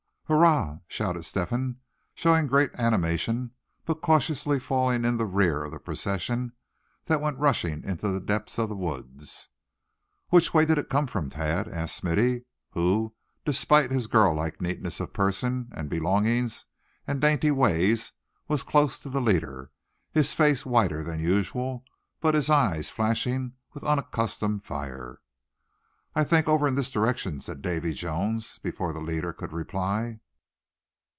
"Hurrah!" 0.31 0.79
shouted 0.87 1.23
Step 1.25 1.49
hen, 1.49 1.81
showing 2.15 2.47
great 2.47 2.71
animation; 2.75 3.51
but 3.83 3.99
cautiously 4.01 4.61
falling 4.61 5.03
in 5.03 5.17
the 5.17 5.25
rear 5.25 5.61
of 5.65 5.73
the 5.73 5.77
procession 5.79 6.53
that 7.03 7.19
went 7.19 7.37
rushing 7.37 7.83
into 7.83 8.07
the 8.07 8.21
depths 8.21 8.57
of 8.57 8.69
the 8.69 8.75
woods. 8.77 9.49
"Which 10.29 10.53
way 10.53 10.63
did 10.63 10.77
it 10.77 10.87
come 10.87 11.05
from, 11.07 11.29
Thad?" 11.29 11.67
asked 11.67 11.97
Smithy; 11.97 12.45
who, 12.69 13.13
despite 13.43 13.91
his 13.91 14.07
girl 14.07 14.33
like 14.33 14.61
neatness 14.61 15.01
of 15.01 15.11
person 15.11 15.67
and 15.75 15.89
belongings, 15.89 16.63
and 17.05 17.19
dainty 17.19 17.51
ways, 17.51 18.13
was 18.47 18.63
close 18.63 19.01
to 19.01 19.09
the 19.09 19.19
leader, 19.19 19.69
his 20.13 20.33
face 20.33 20.65
whiter 20.65 21.03
than 21.03 21.19
usual, 21.19 21.83
but 22.21 22.35
his 22.35 22.49
eyes 22.49 22.89
flashing 22.89 23.51
with 23.73 23.83
unaccustomed 23.83 24.63
fire. 24.63 25.17
"I 26.13 26.25
think 26.25 26.49
over 26.49 26.67
in 26.67 26.75
this 26.75 26.91
direction," 26.91 27.39
said 27.39 27.61
Davy 27.61 27.93
Jones, 27.93 28.57
before 28.61 28.91
the 28.91 28.99
leader 28.99 29.31
could 29.31 29.53
reply. 29.53 30.19